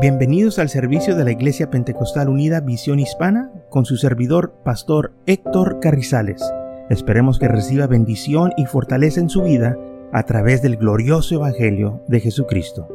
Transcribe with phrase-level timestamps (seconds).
[0.00, 5.80] Bienvenidos al servicio de la Iglesia Pentecostal Unida Visión Hispana con su servidor, Pastor Héctor
[5.80, 6.40] Carrizales.
[6.88, 9.76] Esperemos que reciba bendición y fortaleza en su vida
[10.12, 12.86] a través del glorioso Evangelio de Jesucristo.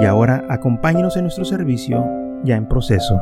[0.00, 2.02] Y ahora acompáñenos en nuestro servicio
[2.44, 3.20] ya en proceso.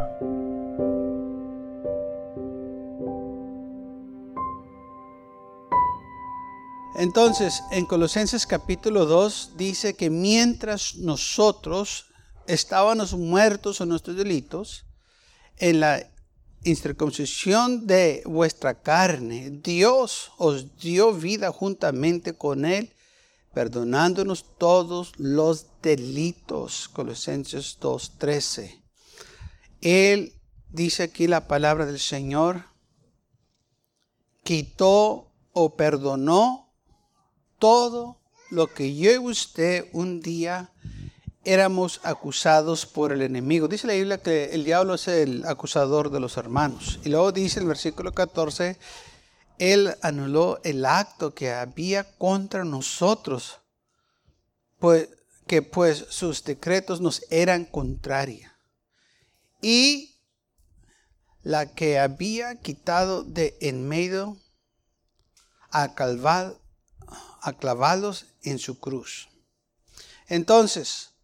[6.94, 12.06] Entonces, en Colosenses capítulo 2 dice que mientras nosotros
[12.46, 14.84] estábamos muertos en nuestros delitos,
[15.58, 16.10] en la
[16.64, 22.92] incircuncisión de vuestra carne, Dios os dio vida juntamente con Él,
[23.54, 26.88] perdonándonos todos los delitos.
[26.88, 28.82] Colosenses 2.13.
[29.80, 30.34] Él,
[30.68, 32.64] dice aquí la palabra del Señor,
[34.42, 36.74] quitó o perdonó
[37.58, 40.72] todo lo que yo y usted un día
[41.46, 43.68] éramos acusados por el enemigo.
[43.68, 46.98] Dice la Biblia que el diablo es el acusador de los hermanos.
[47.04, 48.76] Y luego dice el versículo 14,
[49.58, 53.60] él anuló el acto que había contra nosotros,
[54.80, 55.08] pues,
[55.46, 58.50] que pues sus decretos nos eran contrarios.
[59.62, 60.16] Y
[61.42, 64.36] la que había quitado de en medio
[65.70, 65.94] a,
[67.40, 69.28] a clavados en su cruz.
[70.26, 71.15] Entonces,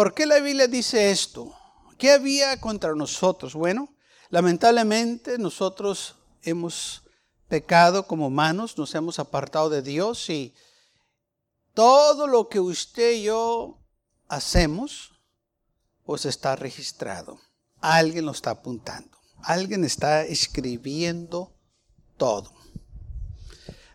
[0.00, 1.54] ¿Por qué la Biblia dice esto?
[1.98, 3.52] ¿Qué había contra nosotros?
[3.52, 3.94] Bueno,
[4.30, 7.02] lamentablemente nosotros hemos
[7.48, 10.54] pecado como humanos, nos hemos apartado de Dios y
[11.74, 13.78] todo lo que usted y yo
[14.26, 15.20] hacemos,
[16.06, 17.38] pues está registrado.
[17.82, 19.18] Alguien lo está apuntando.
[19.42, 21.52] Alguien está escribiendo
[22.16, 22.54] todo.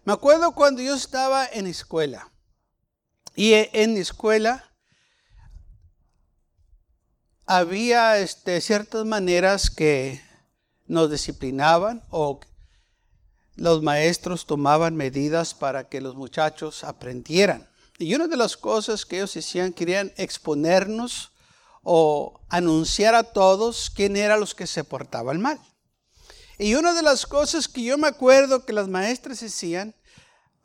[0.04, 2.32] Me acuerdo cuando yo estaba en escuela.
[3.36, 4.75] Y en escuela
[7.46, 10.22] había este, ciertas maneras que
[10.88, 12.40] nos disciplinaban o
[13.56, 17.68] los maestros tomaban medidas para que los muchachos aprendieran.
[17.98, 21.32] Y una de las cosas que ellos decían, querían exponernos
[21.84, 25.60] o anunciar a todos quién eran los que se portaban mal.
[26.58, 29.94] Y una de las cosas que yo me acuerdo que las maestras decían,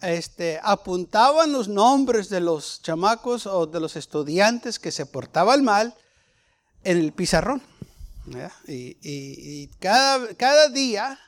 [0.00, 5.94] este, apuntaban los nombres de los chamacos o de los estudiantes que se portaban mal
[6.84, 7.62] en el pizarrón.
[8.66, 11.18] Y, cada, cada, día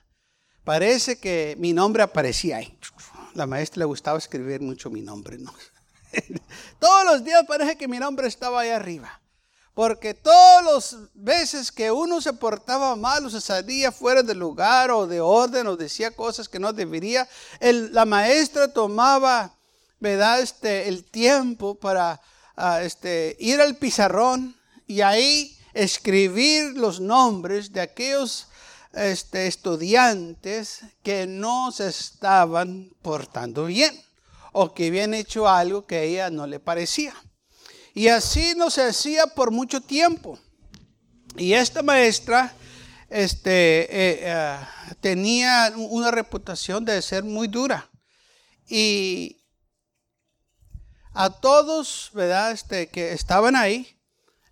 [0.65, 2.79] parece que mi nombre aparecía ahí.
[3.35, 5.53] La maestra le gustaba escribir mucho mi nombre, ¿no?
[6.79, 9.21] Todos los días parece que mi nombre estaba ahí arriba.
[9.75, 14.91] Porque todas las veces que uno se portaba mal o se salía fuera del lugar
[14.91, 17.27] o de orden o decía cosas que no debería,
[17.59, 19.55] la maestra tomaba,
[19.99, 20.43] ¿verdad?
[20.43, 22.21] Este, el tiempo para
[22.55, 24.55] ah, este, ir al pizarrón
[24.87, 28.49] y ahí escribir los nombres de aquellos
[28.93, 33.99] este, estudiantes que no se estaban portando bien
[34.53, 37.15] o que habían hecho algo que a ella no le parecía.
[37.95, 40.39] Y así no se hacía por mucho tiempo.
[41.37, 42.55] Y esta maestra
[43.09, 44.57] este, eh, eh,
[45.01, 47.91] tenía una reputación de ser muy dura.
[48.67, 49.43] Y
[51.15, 52.53] a todos, ¿verdad?
[52.53, 53.99] Este, que estaban ahí,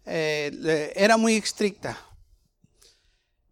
[0.07, 1.99] eh, era muy estricta.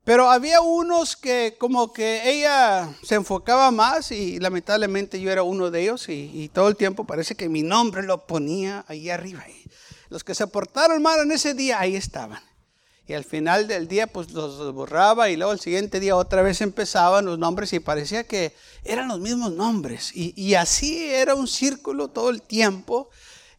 [0.09, 5.70] Pero había unos que como que ella se enfocaba más y lamentablemente yo era uno
[5.70, 9.44] de ellos y, todo el tiempo parece que mi nombre lo ponía ahí arriba.
[10.09, 12.42] los que se portaron mal en ese día, ahí estaban.
[13.06, 16.62] Y al final del día pues los borraba y luego el siguiente día otra vez
[16.62, 18.54] empezaban los nombres y parecía que
[18.84, 20.16] eran los mismos nombres.
[20.16, 23.10] Y, y así era un círculo todo el tiempo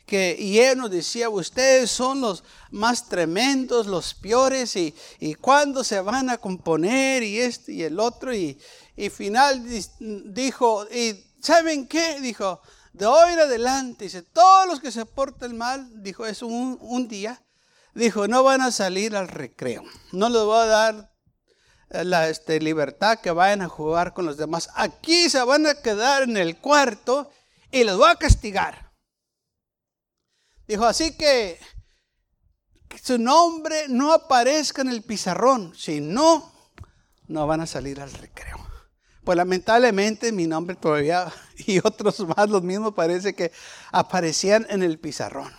[0.09, 5.83] que, y él nos decía, ustedes son los más tremendos, los peores, y, y cuándo
[5.83, 8.59] se van a componer, y este y el otro, y,
[8.97, 9.63] y final
[10.33, 12.19] dijo, y ¿saben qué?
[12.21, 12.59] Dijo,
[12.91, 17.07] de hoy en adelante, dice, todos los que se porten mal, dijo, es un, un
[17.07, 17.43] día,
[17.93, 21.11] dijo, no van a salir al recreo, no les voy a dar
[21.91, 24.69] eh, la este, libertad que vayan a jugar con los demás.
[24.73, 27.29] Aquí se van a quedar en el cuarto
[27.71, 28.88] y los voy a castigar.
[30.69, 31.59] Dijo, así que,
[33.03, 36.53] su nombre no aparezca en el pizarrón, si no,
[37.27, 38.59] no van a salir al recreo.
[39.23, 43.51] Pues lamentablemente mi nombre todavía y otros más, los mismos parece que
[43.91, 45.51] aparecían en el pizarrón.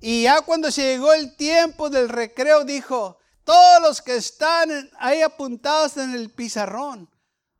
[0.00, 5.20] Y ya cuando se llegó el tiempo del recreo, dijo, todos los que están ahí
[5.20, 7.10] apuntados en el pizarrón,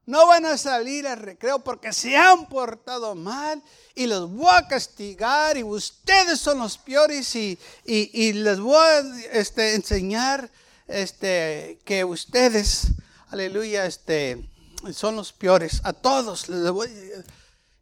[0.06, 3.62] no van a salir al recreo porque se han portado mal
[3.94, 9.00] y los voy a castigar y ustedes son los peores y, les voy a
[9.32, 10.50] este, enseñar
[10.88, 12.88] este, que ustedes,
[13.29, 14.49] aleluya, este,
[14.93, 15.81] son los peores.
[15.85, 16.47] A todos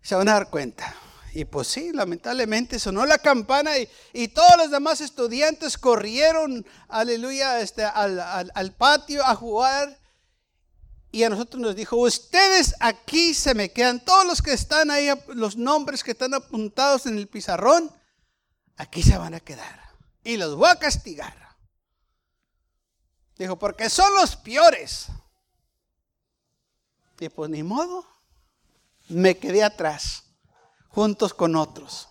[0.02, 0.94] se van a dar cuenta.
[1.34, 3.72] Y pues sí, lamentablemente sonó la campana
[4.12, 9.97] y, todos los demás estudiantes corrieron, aleluya, este, al patio a jugar
[11.10, 15.08] y a nosotros nos dijo, ustedes aquí se me quedan, todos los que están ahí,
[15.28, 17.90] los nombres que están apuntados en el pizarrón,
[18.76, 19.82] aquí se van a quedar.
[20.22, 21.56] Y los voy a castigar.
[23.36, 25.06] Dijo, porque son los peores.
[27.20, 28.06] Y pues ni modo,
[29.08, 30.24] me quedé atrás,
[30.88, 32.08] juntos con otros.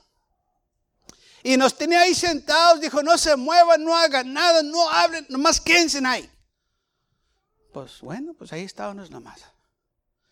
[1.44, 5.62] Y nos tenía ahí sentados, dijo, no se muevan, no hagan nada, no hablen, nomás
[5.62, 6.30] quédense ahí.
[7.74, 9.46] Pues bueno, pues ahí estábamos nomás.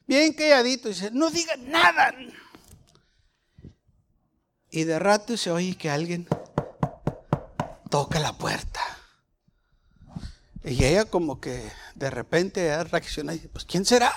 [0.07, 2.13] Bien calladito, dice, no diga nada.
[4.69, 6.27] Y de rato se oye que alguien
[7.89, 8.81] toca la puerta.
[10.63, 14.11] Y ella como que de repente reacciona y dice, pues ¿quién será?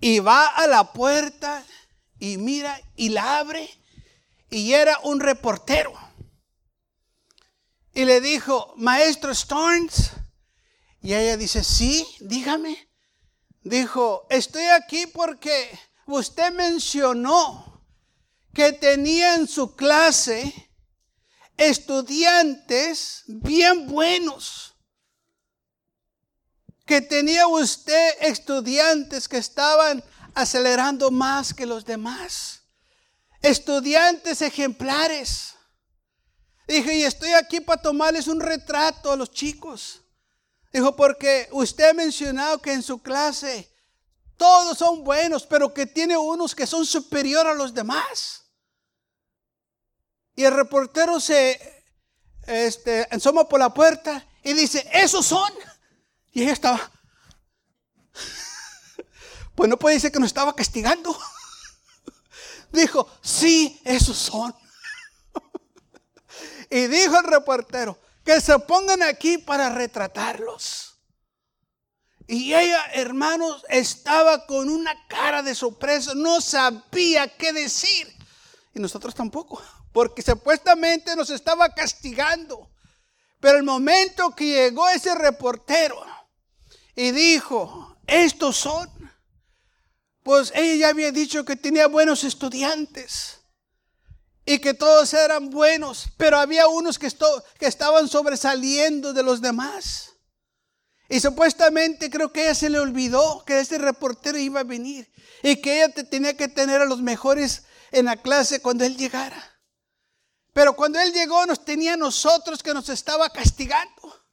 [0.00, 1.64] Y va a la puerta
[2.18, 3.68] y mira y la abre
[4.50, 5.92] y era un reportero.
[7.94, 10.12] Y le dijo, maestro Storms,
[11.06, 12.90] y ella dice, sí, dígame.
[13.62, 15.70] Dijo, estoy aquí porque
[16.04, 17.86] usted mencionó
[18.52, 20.52] que tenía en su clase
[21.56, 24.74] estudiantes bien buenos.
[26.84, 30.02] Que tenía usted estudiantes que estaban
[30.34, 32.62] acelerando más que los demás.
[33.42, 35.54] Estudiantes ejemplares.
[36.66, 40.02] Dije, y estoy aquí para tomarles un retrato a los chicos.
[40.76, 43.66] Dijo, porque usted ha mencionado que en su clase
[44.36, 48.44] todos son buenos, pero que tiene unos que son superior a los demás.
[50.34, 51.82] Y el reportero se
[52.46, 55.50] este, ensoma por la puerta y dice, esos son.
[56.32, 56.90] Y ella estaba,
[59.54, 61.18] pues no puede decir que nos estaba castigando.
[62.70, 64.54] Dijo, sí, esos son.
[66.68, 67.96] Y dijo el reportero,
[68.26, 70.98] que se pongan aquí para retratarlos.
[72.26, 78.12] Y ella, hermanos, estaba con una cara de sorpresa, no sabía qué decir.
[78.74, 79.62] Y nosotros tampoco,
[79.92, 82.68] porque supuestamente nos estaba castigando.
[83.38, 86.04] Pero el momento que llegó ese reportero
[86.96, 88.90] y dijo, estos son,
[90.24, 93.38] pues ella ya había dicho que tenía buenos estudiantes
[94.48, 97.08] y que todos eran buenos, pero había unos que,
[97.60, 100.12] estaban sobresaliendo de los demás.
[101.08, 105.12] Y supuestamente creo que ella se le olvidó que ese reportero iba a venir
[105.42, 109.60] y que ella tenía que tener a los mejores en la clase cuando él llegara.
[110.52, 114.26] Pero cuando él llegó nos tenía a nosotros que nos estaba castigando.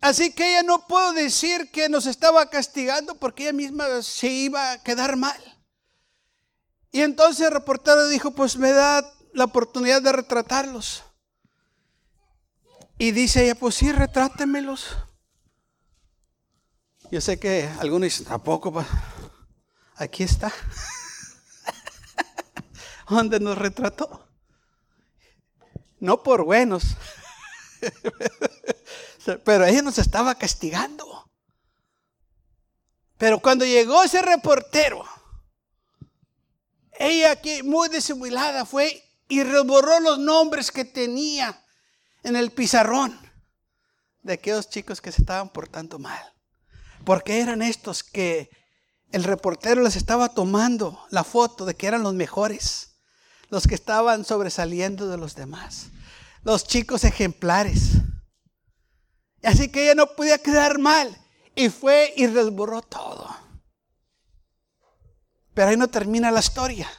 [0.00, 4.72] Así que ella no pudo decir que nos estaba castigando porque ella misma se iba
[4.72, 5.53] a quedar mal.
[6.94, 11.02] Y entonces el reportero dijo, pues me da la oportunidad de retratarlos.
[12.98, 14.96] Y dice ella, pues sí, retrátemelos.
[17.10, 18.86] Yo sé que algunos dicen, tampoco,
[19.96, 20.52] aquí está.
[23.08, 24.28] ¿Dónde nos retrató?
[25.98, 26.96] No por buenos,
[29.44, 31.28] pero ella nos estaba castigando.
[33.18, 35.04] Pero cuando llegó ese reportero,
[36.98, 41.64] ella aquí muy disimulada fue y reborró los nombres que tenía
[42.22, 43.18] en el pizarrón
[44.22, 46.32] de aquellos chicos que se estaban portando mal.
[47.04, 48.50] Porque eran estos que
[49.12, 52.96] el reportero les estaba tomando la foto de que eran los mejores,
[53.50, 55.88] los que estaban sobresaliendo de los demás,
[56.42, 57.90] los chicos ejemplares.
[59.42, 61.16] Así que ella no podía quedar mal
[61.54, 63.43] y fue y resborró todo.
[65.54, 66.90] Pero ahí no termina la historia.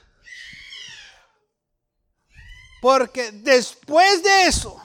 [2.81, 4.81] Porque después de eso,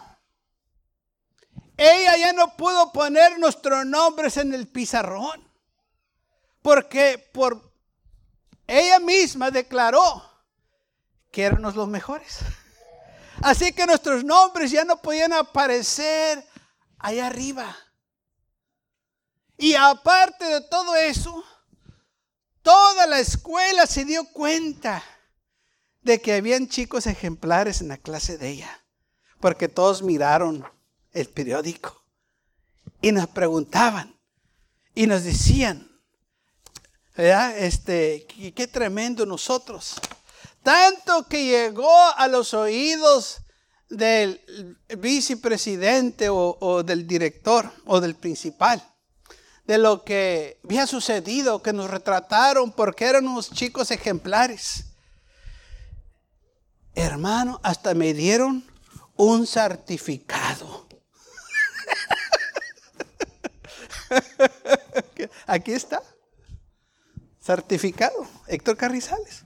[1.76, 5.48] ella ya no pudo poner nuestros nombres en el pizarrón.
[6.62, 7.72] Porque por
[8.66, 10.22] ella misma declaró
[11.30, 12.40] que éramos los mejores.
[13.42, 16.46] Así que nuestros nombres ya no podían aparecer
[16.98, 17.74] allá arriba.
[19.56, 21.44] Y aparte de todo eso,
[22.62, 25.02] Toda la escuela se dio cuenta
[26.02, 28.84] de que habían chicos ejemplares en la clase de ella,
[29.40, 30.64] porque todos miraron
[31.12, 32.04] el periódico
[33.00, 34.14] y nos preguntaban
[34.94, 35.88] y nos decían,
[37.16, 39.94] Este, qué, tremendo nosotros.
[40.62, 43.38] Tanto que llegó a los oídos
[43.88, 44.40] del
[44.98, 48.82] vicepresidente o, del director o del principal
[49.70, 54.86] de lo que había sucedido, que nos retrataron porque eran unos chicos ejemplares.
[56.92, 58.68] Hermano, hasta me dieron
[59.14, 60.88] un certificado.
[65.46, 66.02] Aquí está.
[67.40, 68.26] Certificado.
[68.48, 69.44] Héctor Carrizales.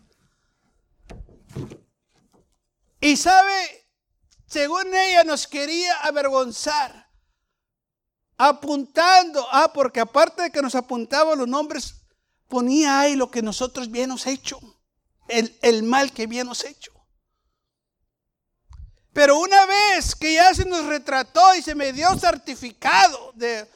[2.98, 3.86] Y sabe,
[4.46, 7.10] según ella nos quería avergonzar.
[8.48, 9.46] Apuntando.
[9.50, 11.94] Ah, porque aparte de que nos apuntaba los nombres,
[12.48, 14.58] ponía ahí lo que nosotros habíamos hecho.
[15.28, 16.92] El, el mal que habíamos hecho.
[19.14, 23.66] Pero una vez que ya se nos retrató y se me dio certificado de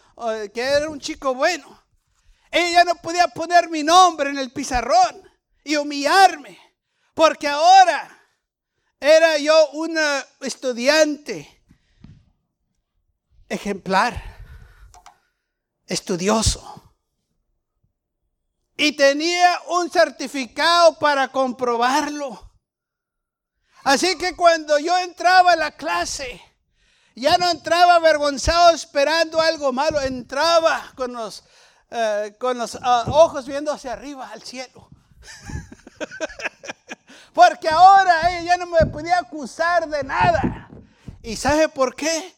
[0.53, 1.81] que era un chico bueno,
[2.51, 5.23] ella no podía poner mi nombre en el pizarrón
[5.63, 6.59] y humillarme,
[7.15, 8.21] porque ahora
[8.99, 11.63] era yo una estudiante
[13.49, 14.38] ejemplar,
[15.89, 16.75] estudioso.
[18.77, 22.53] Y tenía un certificado para comprobarlo.
[23.83, 26.41] Así que cuando yo entraba a la clase,
[27.17, 31.43] ya no entraba avergonzado esperando algo malo, entraba con los,
[31.91, 34.91] eh, con los ah, ojos viendo hacia arriba, al cielo.
[37.33, 40.69] Porque ahora ella ya no me podía acusar de nada.
[41.23, 42.38] ¿Y sabe por qué?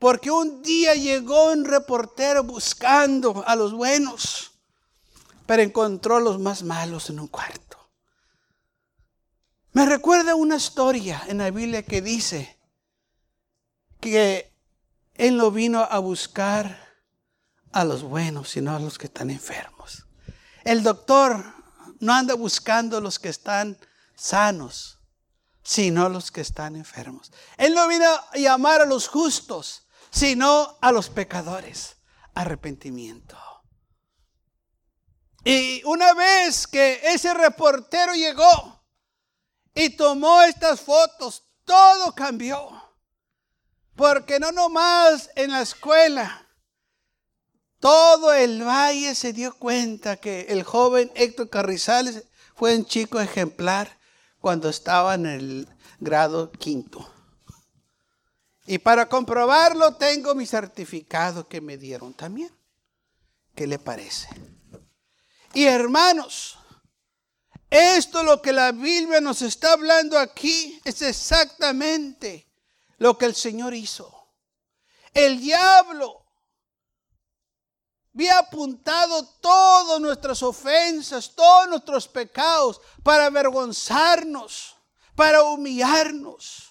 [0.00, 4.52] Porque un día llegó un reportero buscando a los buenos,
[5.44, 7.78] pero encontró a los más malos en un cuarto.
[9.72, 12.58] Me recuerda una historia en la Biblia que dice
[14.00, 14.50] que
[15.16, 16.88] Él no vino a buscar
[17.70, 20.06] a los buenos, sino a los que están enfermos.
[20.64, 21.44] El doctor
[21.98, 23.76] no anda buscando a los que están
[24.16, 24.98] sanos,
[25.62, 27.30] sino a los que están enfermos.
[27.58, 31.96] Él no vino a llamar a los justos, sino a los pecadores.
[32.34, 33.36] Arrepentimiento.
[35.44, 38.80] Y una vez que ese reportero llegó,
[39.74, 42.70] y tomó estas fotos, todo cambió.
[43.94, 46.46] Porque no nomás en la escuela,
[47.78, 52.24] todo el valle se dio cuenta que el joven Héctor Carrizales
[52.54, 53.98] fue un chico ejemplar
[54.40, 57.10] cuando estaba en el grado quinto.
[58.66, 62.54] Y para comprobarlo tengo mi certificado que me dieron también.
[63.54, 64.28] ¿Qué le parece?
[65.52, 66.58] Y hermanos,
[67.68, 72.48] esto lo que la Biblia nos está hablando aquí es exactamente
[72.98, 74.28] lo que el Señor hizo.
[75.12, 76.26] El diablo
[78.14, 84.76] había apuntado todas nuestras ofensas, todos nuestros pecados para avergonzarnos,
[85.14, 86.69] para humillarnos,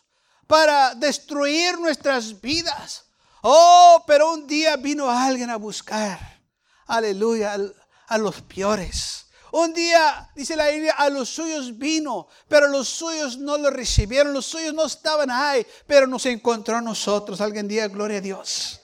[0.50, 3.06] para destruir nuestras vidas.
[3.44, 6.41] Oh, pero un día vino alguien a buscar,
[6.88, 7.56] aleluya,
[8.08, 9.20] a los peores
[9.51, 14.34] un día, dice la Biblia, a los suyos vino, pero los suyos no lo recibieron,
[14.34, 17.41] los suyos no estaban ahí, pero nos encontró a nosotros.
[17.41, 18.79] Alguien diga, gloria a Dios.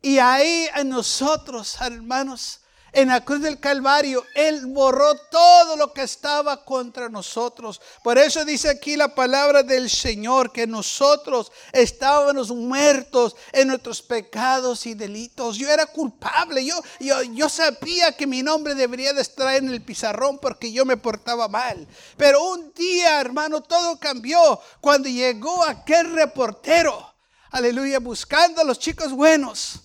[0.00, 2.60] Y ahí en nosotros, hermanos,
[2.92, 7.80] en la cruz del Calvario, Él borró todo lo que estaba contra nosotros.
[8.02, 14.86] Por eso dice aquí la palabra del Señor, que nosotros estábamos muertos en nuestros pecados
[14.86, 15.56] y delitos.
[15.56, 19.82] Yo era culpable, yo, yo, yo sabía que mi nombre debería de estar en el
[19.82, 21.86] pizarrón porque yo me portaba mal.
[22.16, 27.14] Pero un día, hermano, todo cambió cuando llegó aquel reportero,
[27.50, 29.80] aleluya, buscando a los chicos buenos,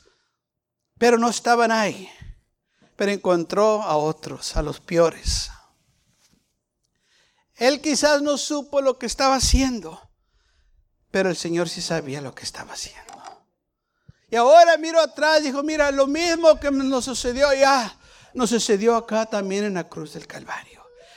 [0.98, 2.10] pero no estaban ahí
[2.96, 5.50] pero encontró a otros, a los peores.
[7.56, 10.02] Él quizás no supo lo que estaba haciendo,
[11.12, 13.14] pero el Señor sí sabía lo que estaba haciendo.
[14.30, 17.96] Y ahora miro atrás dijo, mira, lo mismo que nos sucedió ya,
[18.34, 20.73] nos sucedió acá también en la cruz del Calvario.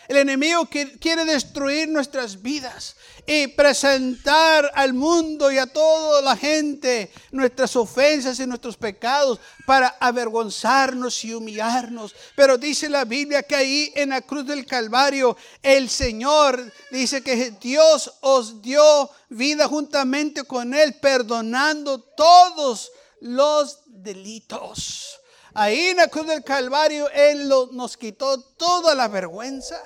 [0.09, 2.95] El enemigo quiere destruir nuestras vidas
[3.27, 9.97] y presentar al mundo y a toda la gente nuestras ofensas y nuestros pecados para
[9.99, 12.15] avergonzarnos y humillarnos.
[12.37, 17.51] Pero dice la Biblia que ahí en la cruz del Calvario el Señor dice que
[17.61, 25.19] Dios os dio vida juntamente con Él, perdonando todos los delitos.
[25.53, 29.83] Ahí en la cruz del Calvario Él nos quitó toda la vergüenza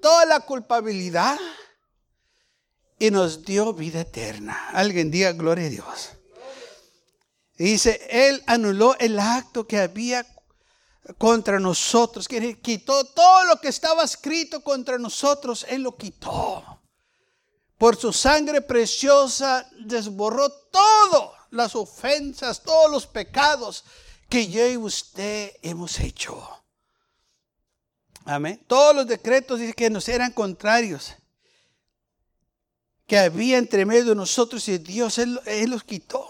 [0.00, 1.38] toda la culpabilidad
[2.98, 4.70] y nos dio vida eterna.
[4.72, 6.10] Alguien diga gloria a Dios.
[7.56, 10.26] dice, Él anuló el acto que había
[11.16, 16.80] contra nosotros, que quitó todo lo que estaba escrito contra nosotros, Él lo quitó.
[17.78, 23.84] Por su sangre preciosa desborró todas las ofensas, todos los pecados
[24.28, 26.57] que yo y usted hemos hecho.
[28.28, 28.62] Amén.
[28.66, 31.14] Todos los decretos dice que nos eran contrarios,
[33.06, 36.28] que había entre medio de nosotros y Dios, Él, los quitó.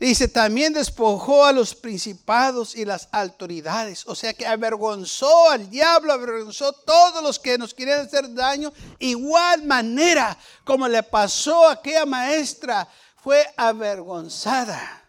[0.00, 4.04] Dice, también despojó a los principados y las autoridades.
[4.06, 8.72] O sea que avergonzó al diablo, avergonzó a todos los que nos querían hacer daño.
[8.98, 12.88] Igual manera como le pasó a aquella maestra,
[13.22, 15.01] fue avergonzada.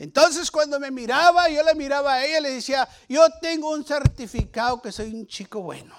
[0.00, 3.84] Entonces cuando me miraba, yo le miraba a ella y le decía, yo tengo un
[3.84, 5.94] certificado que soy un chico bueno.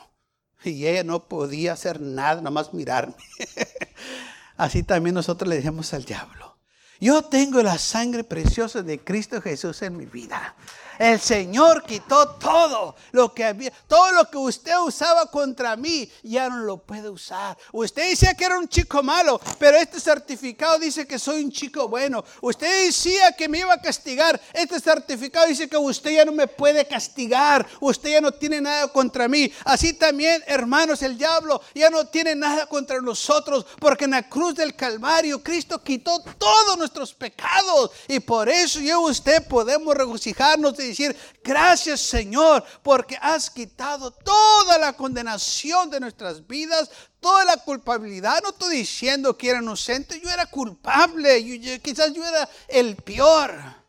[0.63, 3.13] Y ella no podía hacer nada, nada más mirarme.
[4.57, 6.57] Así también nosotros le decíamos al diablo.
[6.99, 10.55] Yo tengo la sangre preciosa de Cristo Jesús en mi vida.
[11.01, 16.47] El Señor quitó todo lo que había, todo lo que usted usaba contra mí, ya
[16.47, 17.57] no lo puede usar.
[17.71, 21.87] Usted decía que era un chico malo, pero este certificado dice que soy un chico
[21.87, 22.23] bueno.
[22.41, 26.45] Usted decía que me iba a castigar, este certificado dice que usted ya no me
[26.45, 29.51] puede castigar, usted ya no tiene nada contra mí.
[29.65, 34.53] Así también, hermanos, el diablo ya no tiene nada contra nosotros, porque en la cruz
[34.53, 40.77] del Calvario Cristo quitó todos nuestros pecados y por eso yo y usted podemos regocijarnos
[40.77, 47.57] de decir, gracias Señor, porque has quitado toda la condenación de nuestras vidas, toda la
[47.57, 48.41] culpabilidad.
[48.43, 53.81] No estoy diciendo que era inocente, yo era culpable, quizás yo era el peor.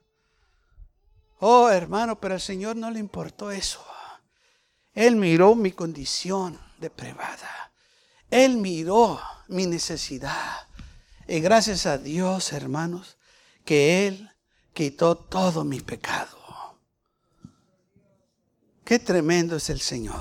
[1.40, 3.84] Oh hermano, pero al Señor no le importó eso.
[4.94, 7.72] Él miró mi condición depravada.
[8.30, 10.66] Él miró mi necesidad.
[11.26, 13.16] Y gracias a Dios, hermanos,
[13.64, 14.30] que Él
[14.72, 16.41] quitó todo mi pecado.
[18.92, 20.20] Qué tremendo es el Señor.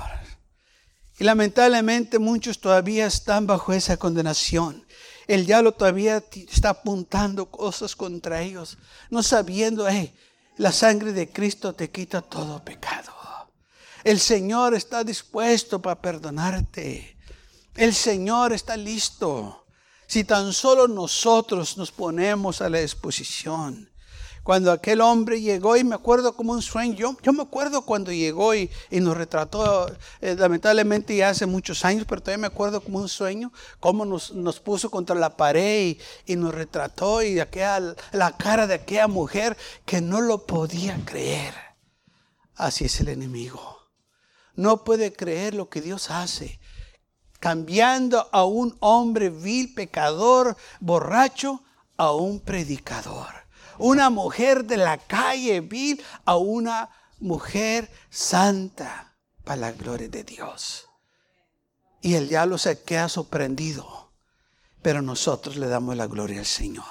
[1.18, 4.86] Y lamentablemente muchos todavía están bajo esa condenación.
[5.26, 8.78] El diablo todavía está apuntando cosas contra ellos,
[9.10, 10.14] no sabiendo, hey,
[10.56, 13.12] la sangre de Cristo te quita todo pecado.
[14.04, 17.18] El Señor está dispuesto para perdonarte.
[17.74, 19.66] El Señor está listo.
[20.06, 23.91] Si tan solo nosotros nos ponemos a la disposición
[24.42, 28.54] cuando aquel hombre llegó y me acuerdo como un sueño, yo, me acuerdo cuando llegó
[28.54, 29.86] y, nos retrató,
[30.20, 34.32] eh, lamentablemente ya hace muchos años, pero todavía me acuerdo como un sueño, cómo nos,
[34.60, 40.00] puso contra la pared y, nos retrató y aquella, la cara de aquella mujer que
[40.00, 41.54] no lo podía creer.
[42.56, 43.78] Así es el enemigo.
[44.54, 46.60] No puede creer lo que Dios hace
[47.38, 51.64] cambiando a un hombre vil, pecador, borracho,
[51.96, 53.41] a un predicador
[53.82, 60.88] una mujer de la calle vil a una mujer santa para la gloria de Dios.
[62.00, 64.12] Y el diablo se queda sorprendido,
[64.82, 66.84] pero nosotros le damos la gloria al Señor.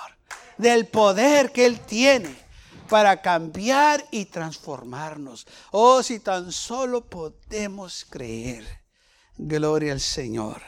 [0.58, 2.36] Del poder que Él tiene
[2.90, 5.48] para cambiar y transformarnos.
[5.72, 8.66] Oh, si tan solo podemos creer.
[9.38, 10.62] Gloria al Señor.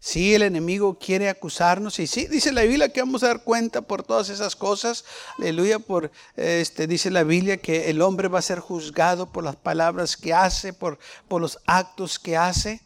[0.00, 3.82] Si el enemigo quiere acusarnos, y sí, dice la Biblia que vamos a dar cuenta
[3.82, 5.04] por todas esas cosas.
[5.38, 9.56] Aleluya, por este dice la Biblia que el hombre va a ser juzgado por las
[9.56, 12.80] palabras que hace, por, por los actos que hace,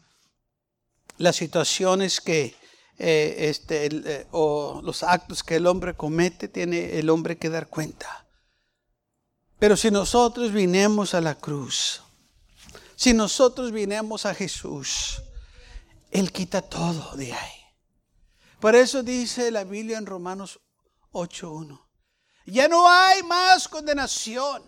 [1.18, 2.56] las situaciones que
[2.98, 7.68] eh, este, eh, o los actos que el hombre comete, tiene el hombre que dar
[7.68, 8.26] cuenta.
[9.58, 12.02] Pero si nosotros vinemos a la cruz,
[12.96, 15.22] si nosotros vinemos a Jesús,
[16.12, 17.62] él quita todo de ahí.
[18.60, 20.60] Por eso dice la Biblia en Romanos
[21.12, 21.88] 8.1.
[22.46, 24.62] Ya no hay más condenación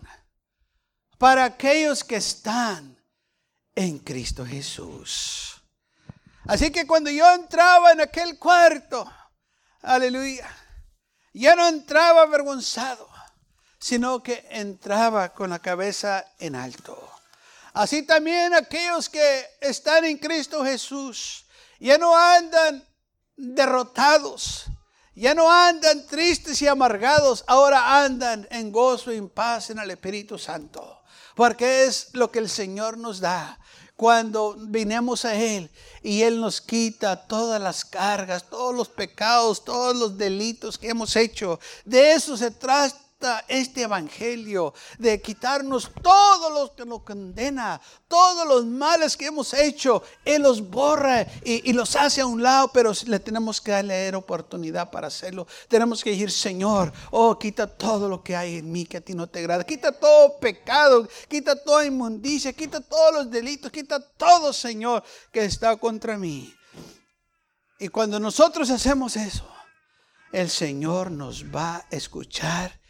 [1.17, 2.99] para aquellos que están
[3.75, 5.61] en Cristo Jesús.
[6.45, 9.09] Así que cuando yo entraba en aquel cuarto,
[9.81, 10.49] aleluya,
[11.33, 13.07] ya no entraba avergonzado,
[13.79, 17.14] sino que entraba con la cabeza en alto.
[17.75, 21.45] Así también aquellos que están en Cristo Jesús
[21.77, 22.87] ya no andan
[23.35, 24.63] derrotados,
[25.13, 29.91] ya no andan tristes y amargados, ahora andan en gozo y en paz en el
[29.91, 31.03] Espíritu Santo,
[31.35, 33.59] porque es lo que el Señor nos da
[33.97, 35.69] cuando vinemos a Él
[36.01, 41.13] y Él nos quita todas las cargas, todos los pecados, todos los delitos que hemos
[41.17, 41.59] hecho.
[41.83, 43.04] De eso se trata
[43.47, 50.03] este evangelio de quitarnos todo lo que nos condena, todos los males que hemos hecho.
[50.23, 54.91] Él los borra y, los hace a un lado, pero le tenemos que darle oportunidad
[54.91, 55.47] para hacerlo.
[55.67, 59.13] Tenemos que decir, Señor, oh, quita todo lo que hay en mí que a ti
[59.13, 59.63] no te agrada.
[59.63, 65.75] Quita todo pecado, quita toda inmundicia, quita todos los delitos, quita todo, Señor, que está
[65.77, 66.53] contra mí.
[67.79, 69.47] Y cuando nosotros hacemos eso,
[70.31, 72.84] el Señor nos va a escuchar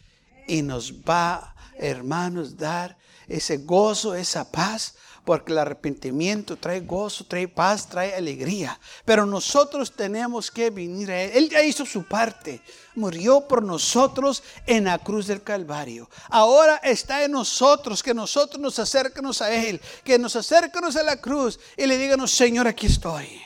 [0.47, 7.47] y nos va, hermanos, dar ese gozo, esa paz, porque el arrepentimiento trae gozo, trae
[7.47, 8.79] paz, trae alegría.
[9.03, 11.31] Pero nosotros tenemos que venir a Él.
[11.33, 12.61] Él ya hizo su parte,
[12.93, 16.07] murió por nosotros en la cruz del Calvario.
[16.29, 21.19] Ahora está en nosotros, que nosotros nos acerquemos a Él, que nos acerquemos a la
[21.19, 23.41] cruz y le digamos, Señor, aquí estoy.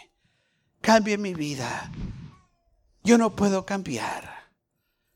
[0.81, 1.91] Cambia mi vida.
[3.03, 4.51] Yo no puedo cambiar.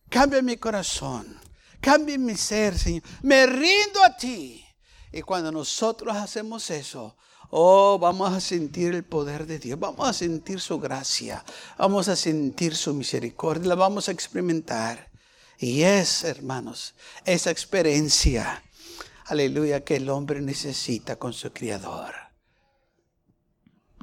[0.10, 1.43] Cambia mi corazón.
[1.84, 3.04] Cambia mi ser, Señor.
[3.24, 4.66] Me rindo a ti.
[5.12, 7.18] Y cuando nosotros hacemos eso,
[7.50, 9.78] oh, vamos a sentir el poder de Dios.
[9.78, 11.44] Vamos a sentir su gracia.
[11.78, 13.68] Vamos a sentir su misericordia.
[13.68, 15.12] La vamos a experimentar.
[15.60, 18.64] Y es, hermanos, esa experiencia,
[19.26, 22.14] aleluya, que el hombre necesita con su Creador.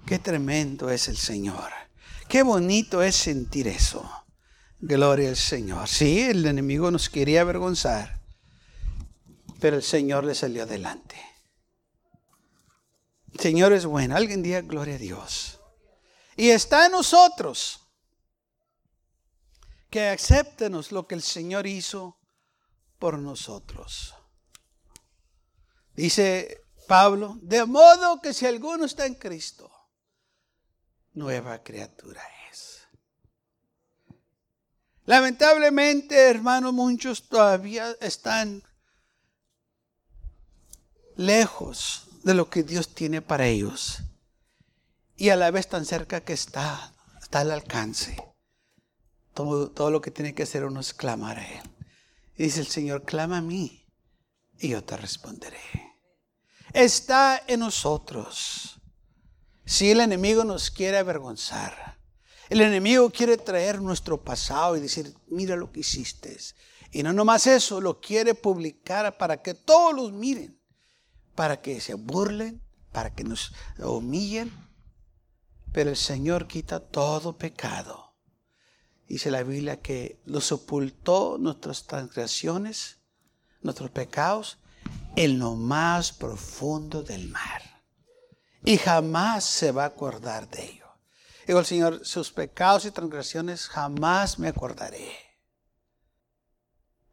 [0.05, 1.71] Qué tremendo es el Señor.
[2.29, 4.20] Qué bonito es sentir eso.
[4.83, 5.88] Gloria al Señor.
[5.88, 8.21] Sí, el enemigo nos quería avergonzar,
[9.61, 11.21] pero el Señor le salió adelante.
[13.35, 14.16] El Señor es bueno.
[14.16, 15.61] Alguien diga gloria a Dios.
[16.37, 17.87] Y está en nosotros
[19.90, 22.19] que aceptenos lo que el Señor hizo
[22.99, 24.14] por nosotros.
[25.95, 29.71] Dice Pablo, de modo que si alguno está en Cristo,
[31.12, 32.39] nueva criatura es.
[35.11, 38.62] Lamentablemente, hermanos, muchos todavía están
[41.16, 44.05] lejos de lo que Dios tiene para ellos.
[45.16, 48.23] Y a la vez tan cerca que está, está al alcance.
[49.35, 51.68] Todo, todo lo que tiene que hacer uno es clamar a Él.
[52.37, 53.85] Y dice el Señor, clama a mí
[54.61, 55.59] y yo te responderé.
[56.73, 58.81] Está en nosotros.
[59.64, 61.99] Si el enemigo nos quiere avergonzar,
[62.51, 66.37] el enemigo quiere traer nuestro pasado y decir, mira lo que hiciste.
[66.93, 70.61] Y no nomás eso, lo quiere publicar para que todos los miren,
[71.35, 74.53] para que se burlen, para que nos humillen.
[75.73, 78.17] Pero el Señor quita todo pecado.
[79.09, 82.99] Dice la Biblia que los ocultó nuestras transgresiones,
[83.63, 84.59] nuestros pecados,
[85.17, 87.63] en lo más profundo del mar
[88.65, 90.80] y jamás se va a acordar de ello.
[91.51, 95.11] Digo el Señor, sus pecados y transgresiones jamás me acordaré.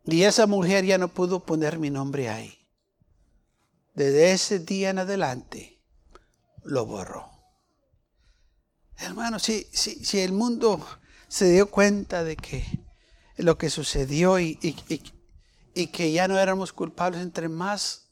[0.06, 2.56] Y esa mujer ya no pudo poner mi nombre ahí.
[3.96, 5.82] Desde ese día en adelante
[6.62, 7.28] lo borró.
[8.98, 10.86] Hermano, si, si, si el mundo
[11.28, 12.64] se dio cuenta de que
[13.38, 14.60] lo que sucedió y,
[15.74, 18.12] y que ya no éramos culpables, entre más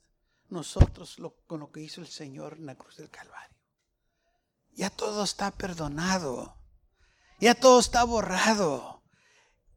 [0.49, 3.54] nosotros con lo que hizo el Señor en la cruz del Calvario.
[4.75, 6.55] Ya todo está perdonado.
[7.39, 9.01] Ya todo está borrado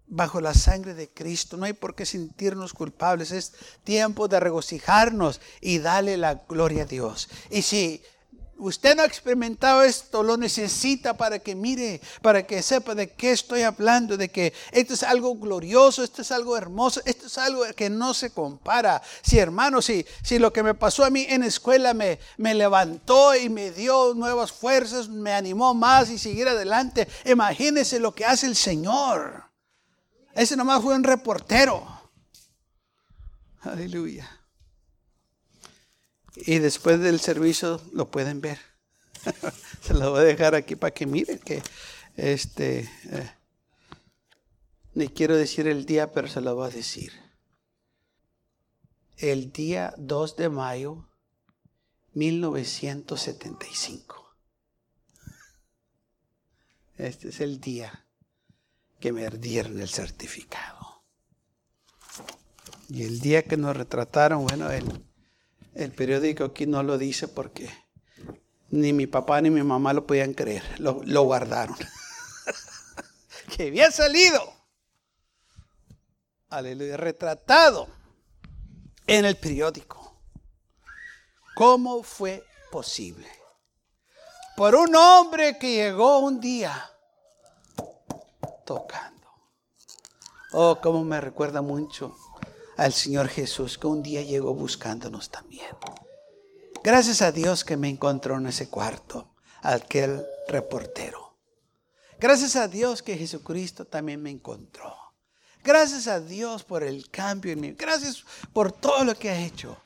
[0.07, 1.57] bajo la sangre de Cristo.
[1.57, 3.31] No hay por qué sentirnos culpables.
[3.31, 7.29] Es tiempo de regocijarnos y darle la gloria a Dios.
[7.51, 8.03] Y si
[8.61, 13.31] Usted no ha experimentado esto, lo necesita para que mire, para que sepa de qué
[13.31, 17.63] estoy hablando, de que esto es algo glorioso, esto es algo hermoso, esto es algo
[17.77, 19.01] que no se compara.
[19.23, 23.37] Si hermano, si, si lo que me pasó a mí en escuela me, me levantó
[23.37, 28.47] y me dio nuevas fuerzas, me animó más y seguir adelante, imagínese lo que hace
[28.47, 29.45] el Señor.
[30.35, 31.87] Ese nomás fue un reportero.
[33.61, 34.38] Aleluya.
[36.47, 38.59] Y después del servicio lo pueden ver.
[39.83, 41.63] Se lo voy a dejar aquí para que miren que
[42.17, 43.31] este eh,
[44.99, 47.13] ni quiero decir el día, pero se lo voy a decir.
[49.17, 51.09] El día 2 de mayo
[52.15, 54.37] 1975.
[56.97, 58.09] Este es el día
[58.99, 61.05] que me dieron el certificado.
[62.89, 65.05] Y el día que nos retrataron, bueno, el
[65.79, 67.71] el periódico aquí no lo dice porque
[68.71, 70.63] ni mi papá ni mi mamá lo podían creer.
[70.81, 71.77] Lo, guardaron.
[73.57, 74.53] que había salido.
[76.51, 76.97] Aleluya.
[76.97, 77.87] Retratado
[79.07, 80.21] en el periódico.
[81.55, 83.29] ¿Cómo fue posible?
[84.57, 86.91] Por un hombre que llegó un día
[88.67, 89.29] tocando.
[90.53, 92.17] Oh, cómo me recuerda mucho
[92.79, 95.67] al Señor Jesús que un día llegó buscándonos también.
[96.85, 101.37] Gracias a Dios que me encontró en ese cuarto, aquel reportero.
[102.21, 104.97] Gracias a Dios que Jesucristo también me encontró.
[105.65, 107.73] Gracias a Dios por el cambio en mí.
[107.73, 109.77] Gracias por todo lo que ha hecho.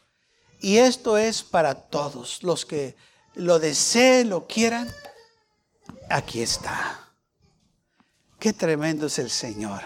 [0.61, 2.95] Y esto es para todos los que
[3.35, 4.93] lo deseen, lo quieran.
[6.11, 7.15] Aquí está.
[8.39, 9.81] Qué tremendo es el Señor.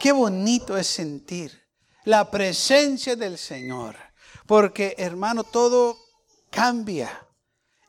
[0.00, 1.63] Qué bonito es sentir
[2.04, 3.96] la presencia del Señor.
[4.46, 5.98] Porque, hermano, todo
[6.50, 7.26] cambia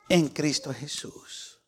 [0.10, 1.60] en Cristo Jesús.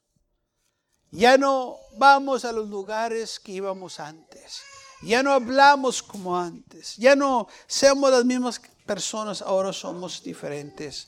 [1.11, 4.61] Ya no vamos a los lugares que íbamos antes.
[5.01, 6.95] Ya no hablamos como antes.
[6.97, 9.41] Ya no somos las mismas personas.
[9.41, 11.07] Ahora somos diferentes.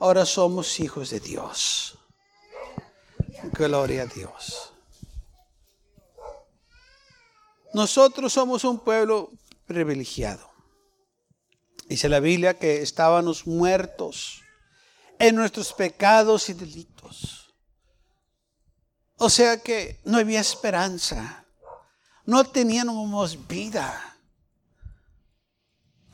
[0.00, 1.98] Ahora somos hijos de Dios.
[3.52, 4.72] Gloria a Dios.
[7.72, 9.32] Nosotros somos un pueblo
[9.66, 10.53] privilegiado.
[11.88, 14.42] Dice la Biblia que estábamos muertos
[15.18, 17.54] en nuestros pecados y delitos.
[19.16, 21.44] O sea que no había esperanza.
[22.24, 24.18] No teníamos vida.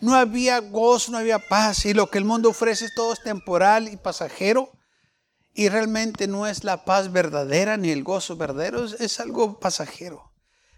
[0.01, 1.85] No había gozo, no había paz.
[1.87, 4.73] Y lo que el mundo ofrece todo es temporal y pasajero.
[5.55, 8.85] Y realmente no es la paz verdadera ni el gozo verdadero.
[8.85, 10.33] Es, algo pasajero.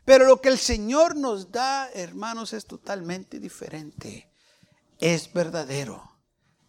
[0.05, 4.32] Pero lo que el Señor nos da, hermanos, es totalmente diferente
[5.03, 6.01] es verdadero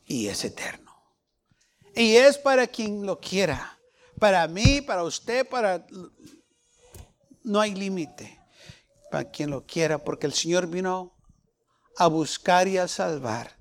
[0.06, 0.92] y es eterno.
[1.96, 3.78] Y es para quien lo quiera.
[4.20, 5.86] Para mí, para usted, para...
[7.44, 8.40] No hay límite
[9.12, 11.16] para quien lo quiera, porque el Señor vino
[11.98, 13.56] a buscar y a salvar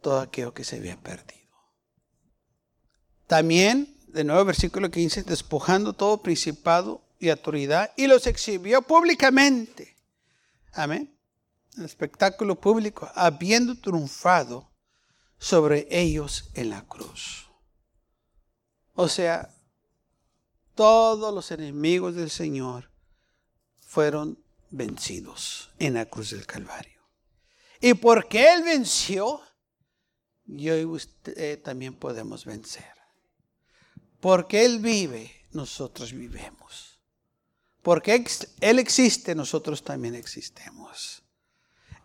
[0.00, 1.40] todo aquello que se había perdido.
[3.26, 9.96] También, de nuevo, versículo 15, despojando todo principado y autoridad, y los exhibió públicamente.
[10.72, 11.19] Amén
[11.84, 14.70] espectáculo público, habiendo triunfado
[15.38, 17.50] sobre ellos en la cruz.
[18.94, 19.54] O sea,
[20.74, 22.90] todos los enemigos del Señor
[23.80, 27.00] fueron vencidos en la cruz del Calvario.
[27.80, 29.40] Y porque Él venció,
[30.44, 32.94] yo y usted también podemos vencer.
[34.20, 37.00] Porque Él vive, nosotros vivemos.
[37.82, 38.22] Porque
[38.60, 41.22] Él existe, nosotros también existemos.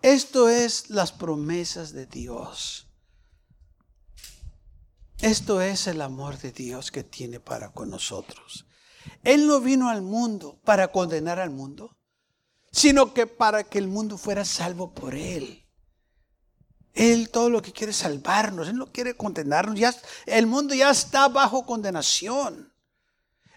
[0.06, 2.86] Esto es las promesas de Dios.
[5.18, 8.68] Esto es el amor de Dios que tiene para con nosotros.
[9.24, 11.98] Él no vino al mundo para condenar al mundo,
[12.72, 15.66] sino que para que el mundo fuera salvo por Él.
[16.94, 19.80] Él todo lo que quiere es salvarnos, Él no quiere condenarnos.
[19.80, 19.92] Ya,
[20.28, 22.75] el mundo ya está bajo condenación.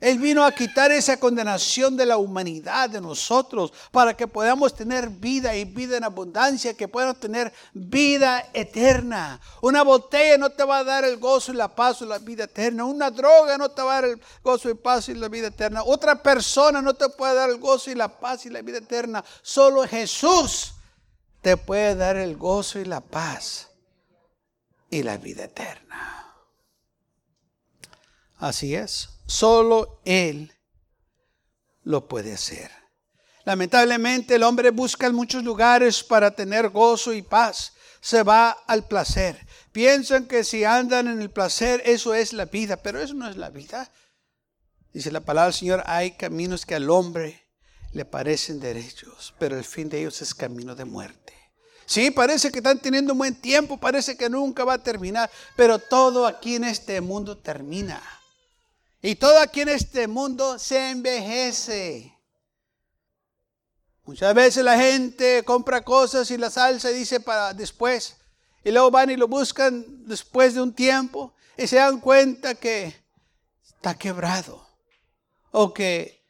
[0.00, 5.08] Él vino a quitar esa condenación de la humanidad de nosotros para que podamos tener
[5.08, 9.40] vida y vida en abundancia, que podamos tener vida eterna.
[9.60, 12.44] Una botella no te va a dar el gozo y la paz y la vida
[12.44, 12.84] eterna.
[12.84, 15.82] Una droga no te va a dar el gozo y paz y la vida eterna.
[15.82, 19.24] Otra persona no te puede dar el gozo y la paz y la vida eterna.
[19.42, 20.74] Solo Jesús
[21.42, 23.68] te puede dar el gozo y la paz
[24.90, 26.34] y la vida eterna.
[28.38, 29.17] Así es.
[29.28, 30.50] Solo Él
[31.82, 32.70] lo puede hacer.
[33.44, 37.74] Lamentablemente el hombre busca en muchos lugares para tener gozo y paz.
[38.00, 39.46] Se va al placer.
[39.70, 43.36] Piensan que si andan en el placer, eso es la vida, pero eso no es
[43.36, 43.92] la vida.
[44.94, 47.46] Dice la palabra del Señor, hay caminos que al hombre
[47.92, 51.34] le parecen derechos, pero el fin de ellos es camino de muerte.
[51.84, 55.78] Sí, parece que están teniendo un buen tiempo, parece que nunca va a terminar, pero
[55.78, 58.02] todo aquí en este mundo termina.
[59.00, 62.18] Y todo aquí en este mundo se envejece.
[64.04, 68.16] Muchas veces la gente compra cosas y las alza y dice para después.
[68.64, 73.04] Y luego van y lo buscan después de un tiempo y se dan cuenta que
[73.62, 74.66] está quebrado
[75.52, 76.24] o que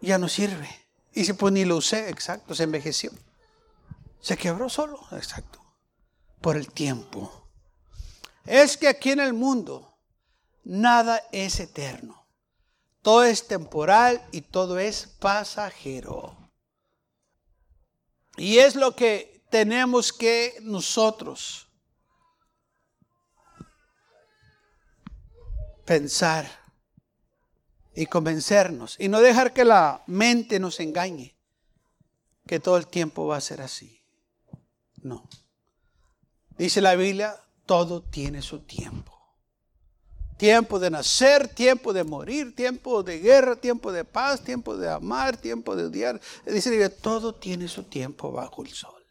[0.00, 0.68] ya no sirve.
[1.14, 3.10] Y se pues ni lo usé, exacto, se envejeció.
[4.20, 5.60] Se quebró solo, exacto,
[6.40, 7.48] por el tiempo.
[8.44, 9.91] Es que aquí en el mundo
[10.64, 12.26] nada es eterno.
[13.02, 16.50] Todo es temporal y todo es pasajero.
[18.36, 21.68] Y es lo que tenemos que nosotros
[25.84, 26.48] pensar
[27.94, 31.36] y convencernos y no dejar que la mente nos engañe,
[32.46, 34.02] que todo el tiempo va a ser así.
[35.02, 35.28] No.
[36.56, 39.11] Dice la Biblia, todo tiene su tiempo.
[40.42, 45.36] Tiempo de nacer, tiempo de morir, tiempo de guerra, tiempo de paz, tiempo de amar,
[45.36, 46.20] tiempo de odiar.
[46.44, 49.06] Dice que todo tiene su tiempo bajo el sol.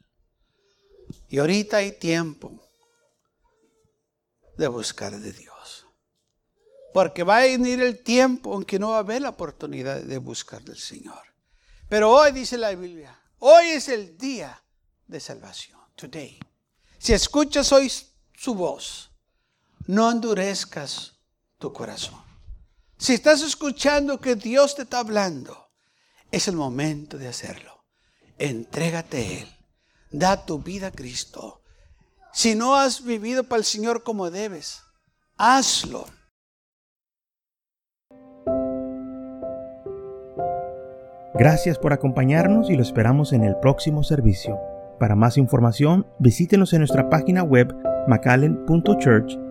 [1.30, 2.52] Y ahorita hay tiempo
[4.58, 5.88] de buscar de Dios.
[6.94, 10.18] Porque va a venir el tiempo en que no va a haber la oportunidad de
[10.18, 11.24] buscar del Señor.
[11.88, 14.62] Pero hoy dice la Biblia, hoy es el día
[15.08, 15.80] de salvación.
[15.96, 16.38] Today.
[16.98, 17.90] Si escuchas hoy
[18.36, 19.10] su voz,
[19.88, 21.11] no endurezcas
[21.62, 22.20] tu corazón.
[22.98, 25.70] Si estás escuchando que Dios te está hablando,
[26.30, 27.86] es el momento de hacerlo.
[28.38, 29.48] Entrégate a Él.
[30.12, 31.62] Da tu vida a Cristo.
[32.34, 34.82] Si no has vivido para el Señor como debes,
[35.38, 36.06] hazlo.
[41.34, 44.60] Gracias por acompañarnos y lo esperamos en el próximo servicio.
[45.00, 47.74] Para más información, visítenos en nuestra página web
[48.08, 49.51] macallen.church.